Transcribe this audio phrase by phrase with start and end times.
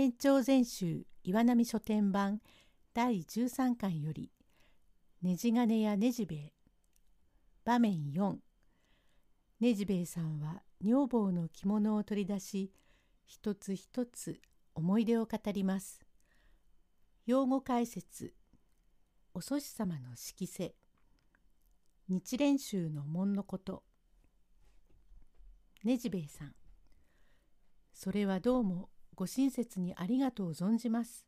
[0.00, 2.40] 県庁全集岩波書店版
[2.94, 4.32] 第13巻より
[5.20, 6.52] ねじ金やねじべえ
[7.66, 8.36] 場面4
[9.60, 12.72] ねじべえさんは女房の着物を取り出し
[13.26, 14.40] 一つ一つ
[14.74, 16.00] 思い出を語ります。
[17.26, 18.32] 用語解説。
[19.34, 20.74] お祖師様の色世
[22.08, 23.82] 日蓮宗の門のこと。
[25.84, 26.54] ねじべえさん。
[27.92, 28.88] それはどうも
[29.20, 31.26] ご親切にありがとう存じます。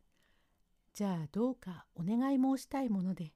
[0.94, 3.34] じゃあどうかお願い申したいもので。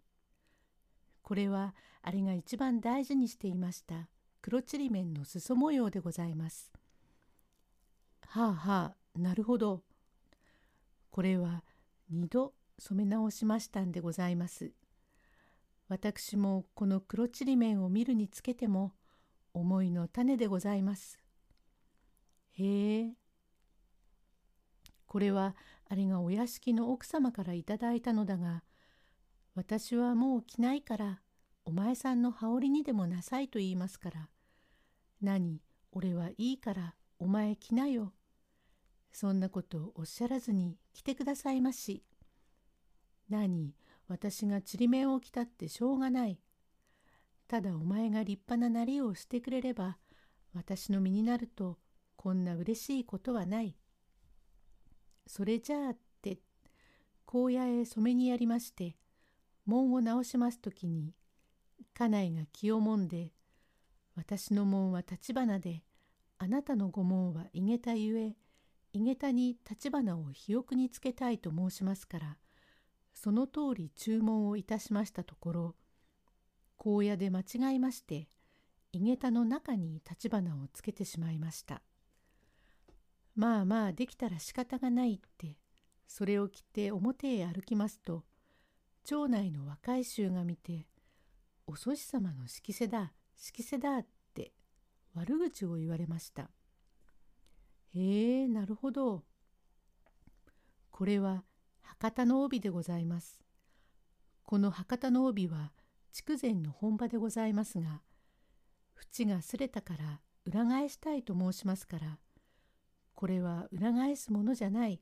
[1.20, 4.08] これはあれが一番大事にしていました
[4.40, 6.72] 黒ちりめんの裾模様でございます。
[8.28, 9.82] はあはあなるほど。
[11.10, 11.62] これは
[12.08, 14.72] 二度染め直しましたんでございます。
[15.88, 18.94] 私もこの黒ちりめんを見るにつけても
[19.52, 21.20] 思いの種でございます。
[22.52, 23.25] へえ
[25.06, 25.54] これは
[25.88, 28.62] あれがお屋敷の奥様からいただいたのだが
[29.54, 31.20] 私はもう着ないから
[31.64, 34.28] お前さんの羽織にでもなさいと言いますから
[35.22, 35.60] 何
[35.92, 38.12] 俺はいいからお前着なよ。
[39.10, 42.02] そんなことをおっしゃらずに来てくださいまし。
[43.30, 43.72] 何
[44.08, 46.38] 私がちりめんを着たってしょうがない。
[47.48, 49.96] ただお前が立派ななりをしてくれれば
[50.52, 51.78] 私の身になると
[52.16, 53.74] こんな嬉しいことはない。
[55.26, 56.38] それじゃあって
[57.26, 58.96] 荒野へ染めにやりまして
[59.66, 61.12] 門を直します時に
[61.94, 63.32] 家内が気をもんで
[64.14, 65.82] 私の門は立花で
[66.38, 68.36] あなたの御門は井桁ゆえ
[68.92, 72.36] 井桁に立花を肥沃につけたいと申しますから
[73.12, 75.74] その通り注文をいたしましたところ
[76.78, 78.28] 荒野で間違いまして
[78.92, 81.82] 井桁の中に立花をつけてしまいました。
[83.36, 85.56] まあまあできたら仕方がないって
[86.08, 88.24] それを着て表へ歩きますと
[89.04, 90.88] 町内の若い衆が見て
[91.68, 94.52] 「お祖師様の色瀬だ色瀬だ」って
[95.14, 96.50] 悪口を言われました。
[97.94, 99.24] へえなるほど。
[100.90, 101.44] これは
[101.80, 103.40] 博多の帯でございます。
[104.44, 105.72] この博多の帯は
[106.12, 108.00] 筑前の本場でございますが
[109.18, 112.18] 縁がすれたから裏返したいと申しますから
[113.16, 115.00] これは裏返すものじゃない。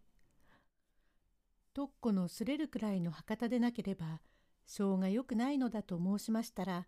[1.74, 4.22] とっこのすれるくらいの博多でなければ、
[4.64, 6.86] 性が良くないのだと申しましたら、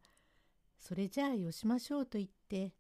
[0.78, 2.72] それじゃあよしましょうと言って、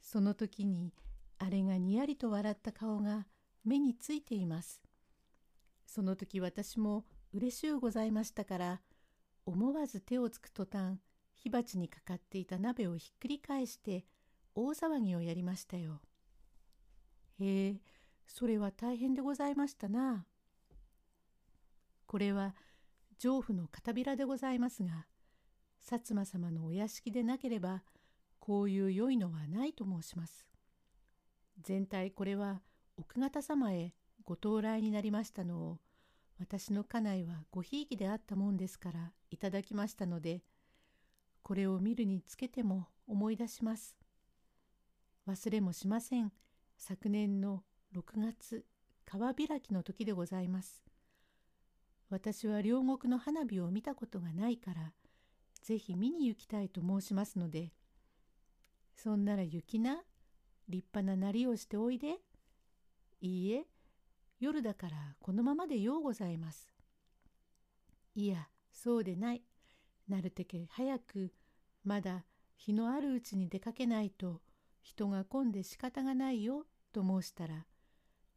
[0.00, 0.92] その時に
[1.38, 3.28] あれがにやりと笑った顔が
[3.64, 4.82] 目についています。
[5.86, 8.80] その時私も嬉しゅうございましたから、
[9.46, 10.98] 思わず手をつく途端、
[11.36, 14.04] 火鉢にかかっていた鍋をひっくり返して
[14.56, 16.00] 大騒ぎをやりましたよ。
[17.40, 17.80] へえ、
[18.26, 20.26] それは大変でございましたな。
[22.06, 22.54] これは
[23.18, 25.06] 上府の片びらでございますが、
[25.84, 27.82] 薩摩様のお屋敷でなければ、
[28.38, 30.46] こういう良いのはないと申します。
[31.60, 32.62] 全体これは
[32.96, 33.94] 奥方様へ
[34.24, 35.78] ご到来になりましたのを、
[36.38, 40.42] 私の家内はごひいきであったもんですからいただきましたので、
[41.42, 43.96] これを見るにつけても思い出します。
[45.26, 46.32] 忘れもしません。
[46.78, 48.64] 昨年の6月
[49.04, 50.84] 川開きの時でございます。
[52.08, 54.92] 私は両国の花火を見たことがないから
[55.62, 57.72] ぜひ見に行きたいと申しますので
[58.94, 59.98] そんなら行きな
[60.68, 62.16] 立派ななりをしておいで
[63.20, 63.66] いいえ
[64.40, 66.72] 夜だからこのままでようございます。
[68.14, 69.42] いやそうでない
[70.08, 71.32] なるてけ早く
[71.84, 72.24] まだ
[72.56, 74.40] 日のあるうちに出かけないと
[74.90, 77.66] 人が混んで仕方がないよと申したら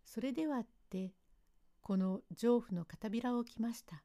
[0.04, 1.14] それではって
[1.82, 4.04] この丈夫の片びらを着ました。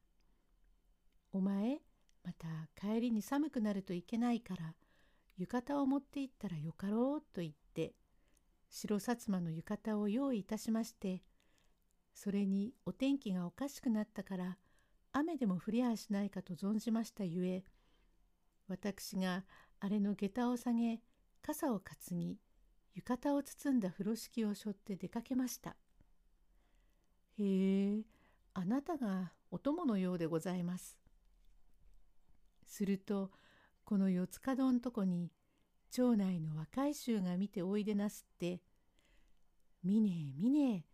[1.31, 1.81] お前
[2.23, 2.47] また
[2.79, 4.73] 帰りに寒くなるといけないから
[5.37, 7.93] 浴衣を持って行ったらよかろうと言って
[8.69, 11.21] 白薩摩の浴衣を用意いたしまして
[12.13, 14.57] それにお天気がおかしくなったから
[15.11, 17.63] 雨でも降りやしないかと存じましたゆえ
[18.67, 19.43] 私が
[19.79, 21.01] あれの下駄を下げ
[21.47, 22.37] 傘を担ぎ
[22.93, 25.77] 浴衣を包んだ風呂敷を背負って出かけました。
[27.39, 28.01] へえ、
[28.53, 30.99] あなたがお供のようでございます。
[32.65, 33.31] すると
[33.85, 35.31] この四つ角のとこに
[35.89, 38.61] 町内の若い衆が見ておいでなすって
[39.85, 40.85] 「見ねえ見ねえ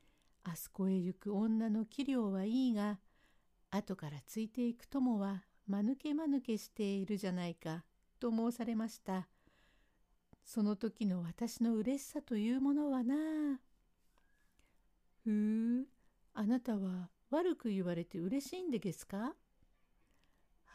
[0.43, 2.99] あそこへ行く女の器量はいいが
[3.71, 7.83] 後からついていく友は間抜け間抜けしているじゃないか」
[8.21, 9.32] と申されました。
[10.45, 13.15] その時の私の嬉しさというものはな
[15.23, 15.87] ふう
[16.33, 19.17] あなたは悪く言われて嬉しいんでげすか？
[19.17, 19.33] は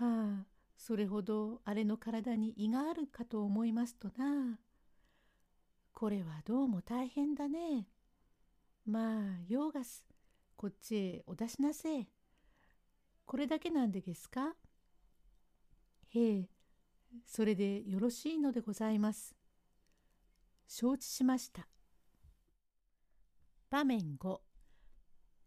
[0.00, 4.58] あ、それほどあれの体に胃があるかと思いますとな。
[5.92, 7.88] これはどうも大変だね。
[8.86, 10.04] まあ、ヨーガス、
[10.56, 12.06] こっちへお出しなせえ。
[13.26, 14.54] これだけなんでげすか？
[16.14, 16.48] へえ、
[17.26, 19.37] それでよろしいのでございます。
[20.70, 21.66] 承知しました。
[23.70, 24.38] 場面5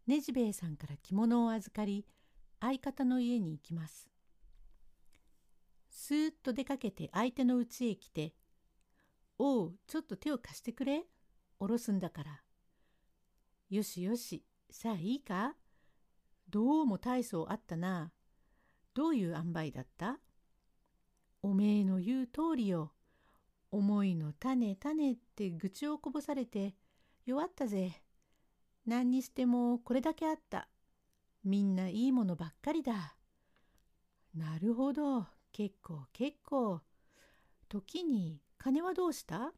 [0.07, 2.07] ねじべえさんから着物を預かり
[2.59, 4.09] 相方の家に行きます。
[5.91, 8.33] スーッと出かけて相手の家へ来て
[9.37, 11.05] 「おうちょっと手を貸してくれ。
[11.59, 12.41] おろすんだから」
[13.69, 15.55] 「よしよしさあいいか？
[16.49, 18.11] どうも大層あったな。
[18.95, 20.19] どういう塩梅だった？
[21.43, 22.93] おめえの言う通りよ。
[23.71, 26.75] 思いの種種って愚痴をこぼされて
[27.25, 28.01] 弱ったぜ。
[28.85, 30.67] 何にしてもこれだけあった。
[31.43, 33.15] みんないいものばっかりだ。
[34.35, 36.81] なるほど、結構結構。
[37.69, 39.53] 時に金はどうした？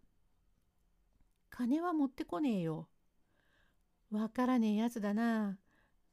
[1.50, 2.88] 金は持ってこねえよ。
[4.12, 5.58] わからねえやつだな。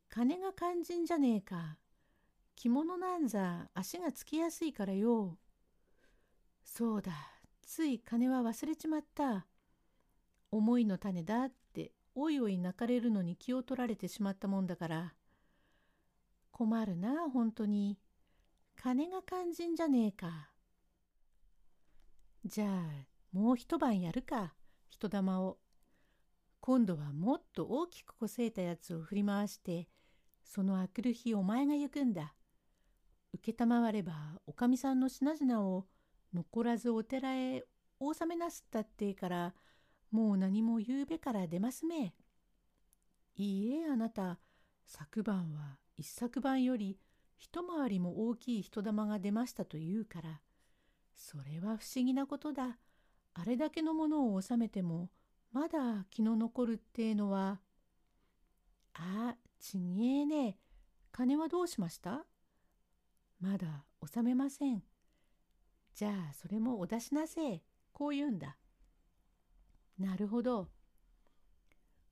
[0.09, 1.77] 金が肝心じゃねえか。
[2.57, 5.39] 着物なんざ足がつきやすいからよ。
[6.65, 7.13] そうだ、
[7.73, 9.47] つい金は忘れちまった。
[10.51, 15.15] 思いの種だっておいおい泣かれるのに気を取られてしまったもんだから。
[16.51, 17.97] 困るな本当に。
[18.75, 20.51] 金が肝心じゃねえか。
[22.45, 24.53] じゃあもう一晩やるか
[24.89, 25.59] 人玉を。
[26.59, 29.87] 今度はもっと大きくこせいたやつを振り回して
[30.43, 32.35] そのあくる日お前が行くんだ。
[33.33, 35.87] 承ればおかみさんの品々を
[36.33, 37.65] 残らずお寺へ
[37.99, 39.55] お納めなすったってから
[40.11, 42.15] もう何もゆうべから出ますめ。
[43.37, 44.39] いいえあなた。
[44.87, 46.99] 昨晩は一昨晩より
[47.39, 50.41] 一回りも大きい人玉が出ましたと言うから。
[51.15, 52.79] それは不思議なことだ。
[53.35, 55.11] あれだけのものを収めても
[55.53, 57.61] まだ気の残るってえのは。
[58.95, 60.59] あちげえね。
[61.13, 62.25] 金はどうしました？
[63.41, 64.83] まだ納めません。
[65.95, 68.57] じゃあそれもお出しなせえこう言うんだ
[69.99, 70.69] なるほど。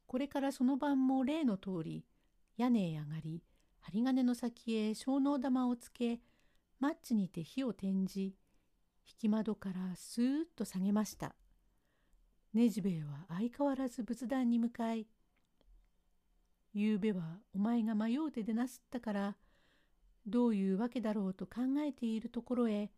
[0.07, 2.05] これからその晩も例の通り
[2.57, 3.43] 屋根へ上がり
[3.81, 6.21] 針金の先へ小脳玉をつけ
[6.81, 8.35] マッチにて火を転じ
[9.07, 11.35] 引き窓からスーッと下げました。
[12.55, 15.07] ねじべえは相変わらず仏壇に向かい
[16.73, 19.37] 「ゆうべはお前が迷うて出なすったから
[20.27, 22.91] どういうわけだろうと考えているところへ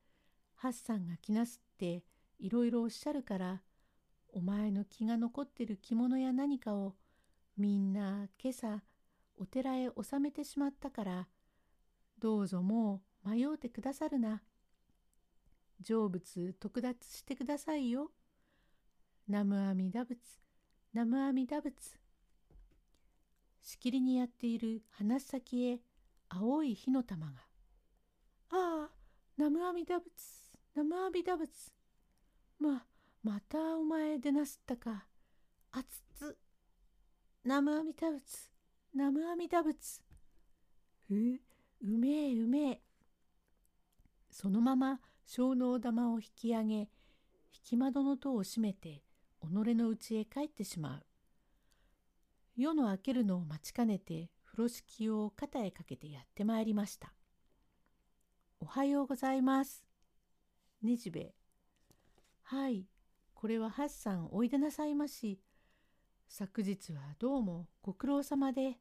[0.61, 2.05] ハッサンが来なすって
[2.39, 3.63] いろいろおっしゃるから
[4.29, 6.97] お前の気が残ってる着物や何かを
[7.57, 8.83] みんな今朝
[9.39, 11.29] お寺へ納めてしまったから
[12.19, 14.43] どうぞもう迷うてくださるな。
[15.83, 18.11] 成仏特奪してくださいよ。
[19.29, 20.19] 南無阿弥陀仏、
[20.93, 21.99] 南無阿弥陀仏。
[23.63, 25.81] しきりにやっている鼻先へ
[26.29, 27.33] 青い火の玉が。
[28.51, 28.91] ああ、
[29.39, 30.50] 南無阿弥陀仏、
[30.81, 31.73] 南無阿弥陀仏。
[32.59, 32.87] ま、
[33.23, 35.05] またお前でなすったか。
[35.73, 36.39] あつつ。
[37.45, 38.51] ナムアミダ仏。
[38.95, 40.01] ナムアミダ仏。
[41.11, 41.39] う、う
[41.83, 42.81] めえうめえ。
[44.31, 46.89] そのまま小脳玉を引き上げ、引
[47.63, 49.03] き窓の戸を閉めて、
[49.43, 51.07] 己の家へ帰ってしまう。
[52.57, 57.13] 夜の明けるのを待ちかねて、風呂敷を肩へかけてやってまいりました。
[58.61, 59.90] おはようございます。
[60.83, 61.35] ねじべ。
[62.43, 62.87] はい、
[63.35, 65.39] これはハッサンおいでなさいまし。
[66.27, 68.79] 昨日はどうもご苦労様で。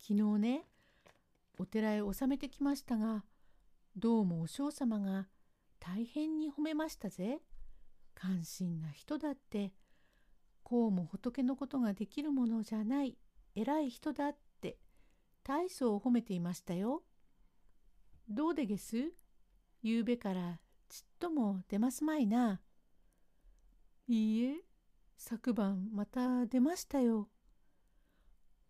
[0.00, 0.64] 昨日ね、
[1.56, 3.24] お寺へ納めてきましたが、
[3.96, 5.28] どうもお嬢様が
[5.78, 7.42] 大変に褒めましたぜ。
[8.16, 9.72] 関心な人だって、
[10.64, 13.16] こうも仏のことができるものじゃない、
[13.54, 14.78] 偉い人だって、
[15.44, 17.04] 大層褒めていましたよ。
[18.28, 19.12] どうでげす？
[19.82, 20.58] ゆうべから
[20.90, 22.60] ちっとも出ますまいな。
[24.06, 24.56] いいえ、
[25.16, 27.30] 昨晩また出ましたよ。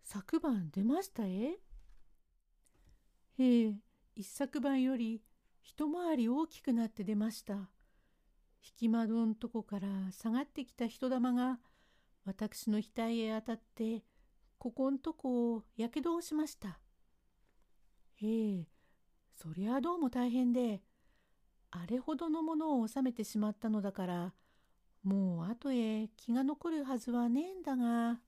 [0.03, 1.59] 昨晩出ましたえ？
[3.37, 3.75] へえ、
[4.15, 5.21] 一昨晩より
[5.61, 7.55] 一回り大きくなって出ました。
[7.55, 11.59] 引き窓んとこから下がってきた人玉が
[12.23, 14.05] 私の額へ当たって
[14.57, 16.79] ここんとこをやけどをしました。
[18.15, 18.67] へえ、
[19.35, 20.81] そりゃどうも大変で、
[21.71, 24.33] あれほどのものを収めてしまったのだから
[25.03, 28.19] もう後へ気が残るはずはねえんだが。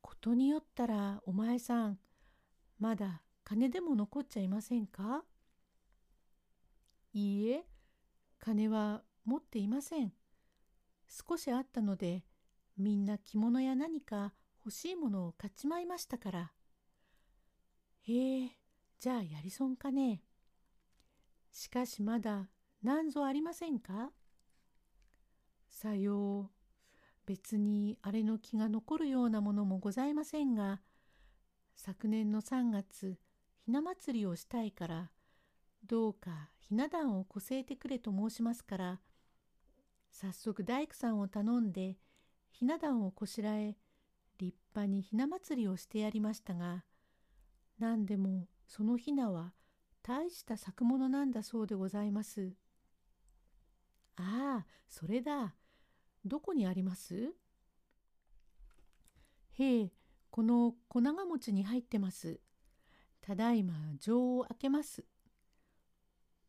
[0.00, 1.98] ことによったらお前さん
[2.78, 5.24] まだ金でも残っちゃいませんか？
[7.14, 7.64] いいえ
[8.38, 10.12] 金は持っていません。
[11.08, 12.22] 少しあったので
[12.76, 14.34] みんな着物や何か
[14.64, 16.52] 欲しいものを買っちまいましたから。
[18.02, 18.50] へえ
[19.00, 20.20] じゃあやり損かね。
[21.54, 22.48] しかしまだ
[22.82, 24.10] 何ぞありませんか？
[25.68, 26.50] さよう。
[27.26, 30.82] 別にあれの気が残るようなものもございませんが
[31.76, 33.16] 昨年の3月
[33.56, 35.10] ひな祭りをしたいから
[35.86, 39.00] どうかひな壇をこせえてくれと申しますから
[40.10, 41.96] 早速大工さんを頼んで
[42.50, 43.76] ひな壇をこしらえ
[44.38, 46.84] 立派にひな祭りをしてやりましたが
[47.78, 49.52] 何でもそのひなは
[50.06, 52.52] 大した作物なんだそうでございます。
[54.16, 55.54] ああそれだ
[56.26, 57.34] どこにあります？
[59.52, 59.92] へえ、
[60.30, 62.38] この粉が餅に入ってます。
[63.22, 65.06] ただいま錠を開けます。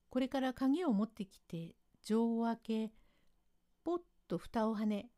[0.10, 2.92] これから鍵を持ってきて錠を開け、
[3.86, 3.98] ぽっ
[4.28, 5.12] と蓋をはね、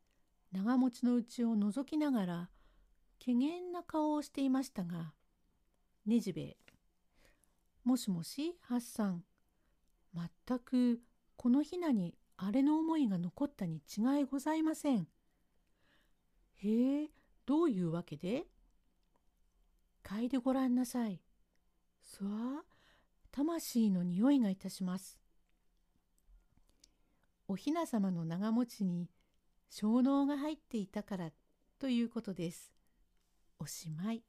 [0.52, 2.50] 長持ちのうちを覗きながら、
[3.18, 5.12] けげんな顔をしていましたが、
[6.06, 6.56] ねじべ、
[7.88, 9.24] もしもし、ハッサン。
[10.14, 11.00] 全く
[11.36, 15.08] このひなにあれの思いが残ったに違いございません。
[16.56, 17.10] へえ、
[17.46, 18.44] どういうわけで？
[20.04, 21.22] 嗅いでごらんなさい。
[22.02, 22.62] すわ、
[23.30, 25.18] 魂の匂いがいたします。
[27.48, 29.08] おひな様の長持ちに
[29.70, 31.30] 小脳が入っていたから
[31.78, 32.70] ということです。
[33.58, 34.22] おしまい。